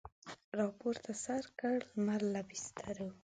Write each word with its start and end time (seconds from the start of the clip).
راپورته 0.59 1.11
سر 1.23 1.43
کړ 1.59 1.75
لمر 1.93 2.21
له 2.33 2.41
بستره 2.49 3.05